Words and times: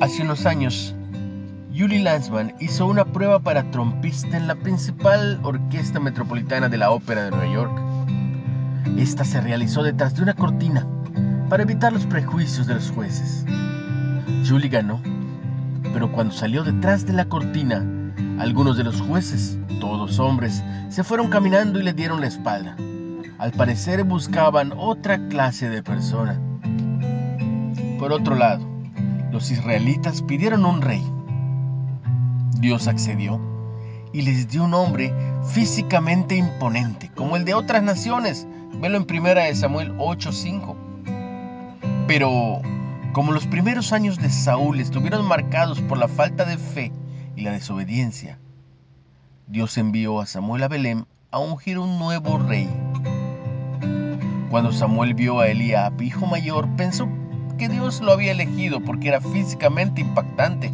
Hace 0.00 0.22
unos 0.22 0.46
años, 0.46 0.94
Julie 1.76 1.98
Lanzman 1.98 2.54
hizo 2.60 2.86
una 2.86 3.04
prueba 3.04 3.40
para 3.40 3.68
trompista 3.72 4.36
en 4.36 4.46
la 4.46 4.54
principal 4.54 5.40
orquesta 5.42 5.98
metropolitana 5.98 6.68
de 6.68 6.76
la 6.76 6.92
Ópera 6.92 7.24
de 7.24 7.30
Nueva 7.32 7.52
York. 7.52 7.82
Esta 8.96 9.24
se 9.24 9.40
realizó 9.40 9.82
detrás 9.82 10.14
de 10.14 10.22
una 10.22 10.34
cortina 10.34 10.86
para 11.48 11.64
evitar 11.64 11.92
los 11.92 12.06
prejuicios 12.06 12.68
de 12.68 12.74
los 12.74 12.92
jueces. 12.92 13.44
Julie 14.48 14.68
ganó, 14.68 15.00
pero 15.92 16.12
cuando 16.12 16.32
salió 16.32 16.62
detrás 16.62 17.04
de 17.04 17.14
la 17.14 17.24
cortina, 17.24 17.84
algunos 18.38 18.76
de 18.76 18.84
los 18.84 19.00
jueces, 19.00 19.58
todos 19.80 20.20
hombres, 20.20 20.62
se 20.90 21.02
fueron 21.02 21.28
caminando 21.28 21.80
y 21.80 21.82
le 21.82 21.92
dieron 21.92 22.20
la 22.20 22.28
espalda. 22.28 22.76
Al 23.38 23.50
parecer 23.50 24.04
buscaban 24.04 24.72
otra 24.76 25.26
clase 25.26 25.68
de 25.68 25.82
persona. 25.82 26.40
Por 27.98 28.12
otro 28.12 28.36
lado, 28.36 28.67
los 29.30 29.50
israelitas 29.50 30.22
pidieron 30.22 30.64
un 30.64 30.80
rey. 30.82 31.04
Dios 32.58 32.88
accedió 32.88 33.40
y 34.12 34.22
les 34.22 34.48
dio 34.48 34.64
un 34.64 34.74
hombre 34.74 35.12
físicamente 35.52 36.36
imponente, 36.36 37.10
como 37.14 37.36
el 37.36 37.44
de 37.44 37.54
otras 37.54 37.82
naciones. 37.82 38.46
Velo 38.80 38.96
en 38.96 39.04
primera 39.04 39.44
de 39.44 39.54
Samuel 39.54 39.94
8:5. 39.98 40.76
Pero 42.06 42.60
como 43.12 43.32
los 43.32 43.46
primeros 43.46 43.92
años 43.92 44.18
de 44.18 44.30
Saúl 44.30 44.80
estuvieron 44.80 45.26
marcados 45.26 45.80
por 45.82 45.98
la 45.98 46.08
falta 46.08 46.44
de 46.44 46.56
fe 46.56 46.92
y 47.36 47.42
la 47.42 47.52
desobediencia, 47.52 48.38
Dios 49.46 49.76
envió 49.78 50.20
a 50.20 50.26
Samuel 50.26 50.62
a 50.62 50.68
Belén 50.68 51.06
a 51.30 51.38
ungir 51.38 51.78
un 51.78 51.98
nuevo 51.98 52.38
rey. 52.38 52.68
Cuando 54.50 54.72
Samuel 54.72 55.14
vio 55.14 55.40
a 55.40 55.48
Eliab, 55.48 56.00
hijo 56.00 56.26
mayor, 56.26 56.68
pensó 56.76 57.08
que 57.58 57.68
Dios 57.68 58.00
lo 58.00 58.12
había 58.12 58.32
elegido 58.32 58.80
porque 58.80 59.08
era 59.08 59.20
físicamente 59.20 60.00
impactante. 60.00 60.72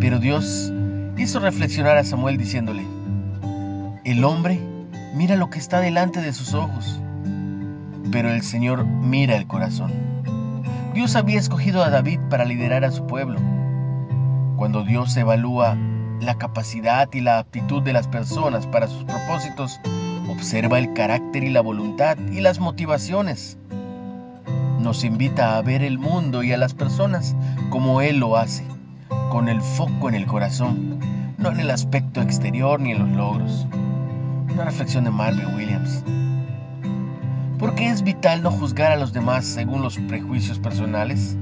Pero 0.00 0.18
Dios 0.18 0.72
hizo 1.16 1.38
reflexionar 1.38 1.96
a 1.96 2.04
Samuel 2.04 2.36
diciéndole, 2.36 2.84
el 4.04 4.24
hombre 4.24 4.60
mira 5.14 5.36
lo 5.36 5.48
que 5.48 5.60
está 5.60 5.80
delante 5.80 6.20
de 6.20 6.32
sus 6.32 6.52
ojos, 6.52 7.00
pero 8.10 8.30
el 8.30 8.42
Señor 8.42 8.84
mira 8.84 9.36
el 9.36 9.46
corazón. 9.46 9.92
Dios 10.94 11.14
había 11.16 11.38
escogido 11.38 11.82
a 11.82 11.90
David 11.90 12.18
para 12.28 12.44
liderar 12.44 12.84
a 12.84 12.90
su 12.90 13.06
pueblo. 13.06 13.40
Cuando 14.56 14.82
Dios 14.82 15.16
evalúa 15.16 15.76
la 16.20 16.36
capacidad 16.36 17.08
y 17.12 17.20
la 17.20 17.38
aptitud 17.38 17.82
de 17.82 17.92
las 17.92 18.08
personas 18.08 18.66
para 18.66 18.88
sus 18.88 19.04
propósitos, 19.04 19.80
observa 20.28 20.78
el 20.78 20.92
carácter 20.92 21.44
y 21.44 21.50
la 21.50 21.60
voluntad 21.60 22.18
y 22.32 22.40
las 22.40 22.58
motivaciones 22.58 23.58
nos 24.82 25.04
invita 25.04 25.56
a 25.56 25.62
ver 25.62 25.82
el 25.82 25.98
mundo 25.98 26.42
y 26.42 26.52
a 26.52 26.56
las 26.56 26.74
personas 26.74 27.36
como 27.70 28.00
Él 28.00 28.18
lo 28.18 28.36
hace, 28.36 28.64
con 29.30 29.48
el 29.48 29.60
foco 29.60 30.08
en 30.08 30.16
el 30.16 30.26
corazón, 30.26 30.98
no 31.38 31.50
en 31.50 31.60
el 31.60 31.70
aspecto 31.70 32.20
exterior 32.20 32.80
ni 32.80 32.90
en 32.90 32.98
los 32.98 33.08
logros. 33.10 33.66
Una 34.52 34.64
reflexión 34.64 35.04
de 35.04 35.10
Marvin 35.10 35.54
Williams. 35.54 36.02
¿Por 37.58 37.76
qué 37.76 37.90
es 37.90 38.02
vital 38.02 38.42
no 38.42 38.50
juzgar 38.50 38.90
a 38.90 38.96
los 38.96 39.12
demás 39.12 39.44
según 39.44 39.82
los 39.82 39.98
prejuicios 39.98 40.58
personales? 40.58 41.36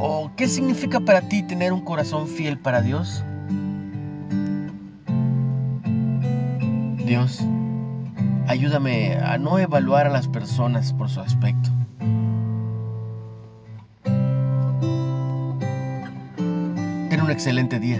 ¿O 0.00 0.30
qué 0.34 0.48
significa 0.48 1.00
para 1.00 1.28
ti 1.28 1.42
tener 1.42 1.74
un 1.74 1.82
corazón 1.82 2.26
fiel 2.26 2.58
para 2.58 2.80
Dios? 2.80 3.22
Dios, 7.04 7.40
ayúdame 8.46 9.16
a 9.16 9.36
no 9.36 9.58
evaluar 9.58 10.06
a 10.06 10.10
las 10.10 10.26
personas 10.26 10.94
por 10.94 11.10
su 11.10 11.20
aspecto 11.20 11.73
un 17.24 17.30
excelente 17.30 17.80
día. 17.80 17.96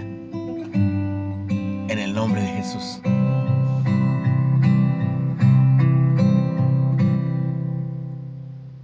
En 1.87 1.97
el 1.97 2.13
nombre 2.13 2.41
de 2.41 2.47
Jesús. 2.47 3.01